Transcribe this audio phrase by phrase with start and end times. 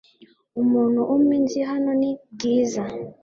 [0.61, 2.83] Umuntu umwe nzi hano ni Bwiza.